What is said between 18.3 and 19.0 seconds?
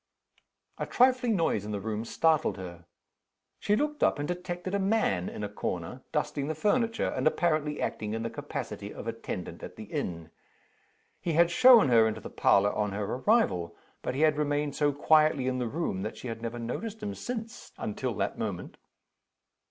moment.